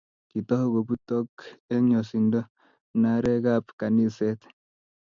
kitou 0.29 0.65
kobutoko 0.73 1.41
eng 1.73 1.87
yosindo 1.95 2.39
mnarekab 2.97 3.65
kaniset 3.79 4.39